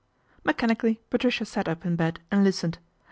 "Mechanically 0.43 0.99
Patricia 1.11 1.45
sat 1.45 1.67
up 1.67 1.85
in 1.85 1.95
bed 1.95 2.21
and 2.31 2.43
listened. 2.43 2.79